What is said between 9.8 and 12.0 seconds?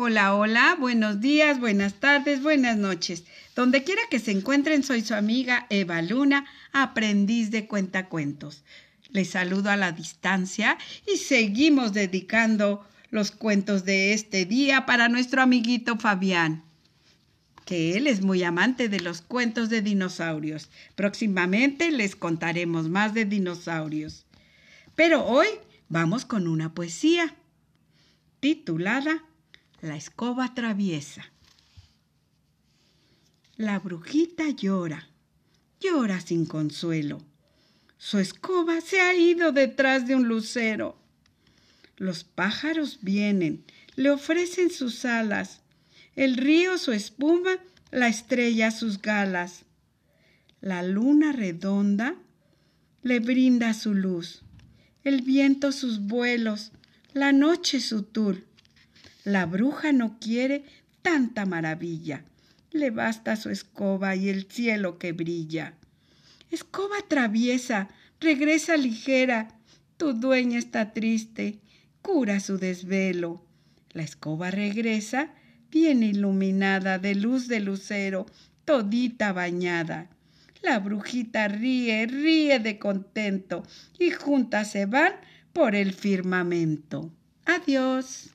distancia y seguimos